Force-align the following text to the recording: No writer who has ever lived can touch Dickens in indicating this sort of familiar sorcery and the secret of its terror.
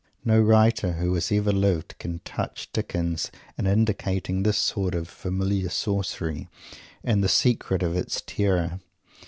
No 0.25 0.41
writer 0.41 0.93
who 0.93 1.13
has 1.13 1.31
ever 1.31 1.51
lived 1.51 1.99
can 1.99 2.21
touch 2.25 2.71
Dickens 2.73 3.29
in 3.55 3.67
indicating 3.67 4.41
this 4.41 4.57
sort 4.57 4.95
of 4.95 5.07
familiar 5.07 5.69
sorcery 5.69 6.47
and 7.03 7.23
the 7.23 7.29
secret 7.29 7.83
of 7.83 7.95
its 7.95 8.21
terror. 8.25 8.79